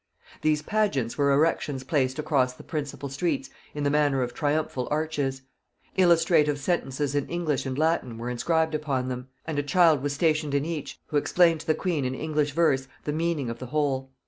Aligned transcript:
These 0.41 0.63
pageants 0.63 1.15
were 1.15 1.31
erections 1.31 1.83
placed 1.83 2.17
across 2.17 2.53
the 2.53 2.63
principal 2.63 3.07
streets 3.07 3.51
in 3.75 3.83
the 3.83 3.91
manner 3.91 4.23
of 4.23 4.33
triumphal 4.33 4.87
arches: 4.89 5.43
illustrative 5.95 6.57
sentences 6.57 7.13
in 7.13 7.27
English 7.27 7.67
and 7.67 7.77
Latin 7.77 8.17
were 8.17 8.31
inscribed 8.31 8.73
upon 8.73 9.09
them; 9.09 9.27
and 9.45 9.59
a 9.59 9.61
child 9.61 10.01
was 10.01 10.13
stationed 10.13 10.55
in 10.55 10.65
each, 10.65 10.99
who 11.09 11.17
explained 11.17 11.59
to 11.59 11.67
the 11.67 11.75
queen 11.75 12.03
in 12.03 12.15
English 12.15 12.53
verse 12.53 12.87
the 13.03 13.13
meaning 13.13 13.47
of 13.47 13.59
the 13.59 13.67
whole. 13.67 14.09